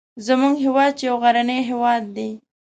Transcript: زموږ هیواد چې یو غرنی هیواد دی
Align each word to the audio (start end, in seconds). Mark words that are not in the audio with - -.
زموږ 0.25 0.53
هیواد 0.65 0.91
چې 0.99 1.03
یو 1.09 1.17
غرنی 1.23 1.59
هیواد 1.69 2.03
دی 2.15 2.29